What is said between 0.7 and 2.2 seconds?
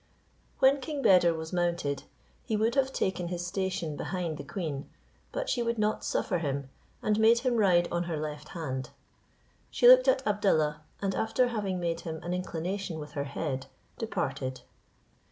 King Beder was mounted,